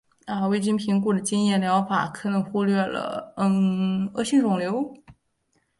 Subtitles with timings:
[0.49, 2.79] 未经评估过的经验疗法可能导致忽略
[4.15, 4.95] 恶性肿瘤。